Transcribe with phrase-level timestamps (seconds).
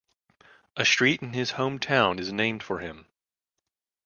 [0.77, 3.05] A street in his home town is named for him.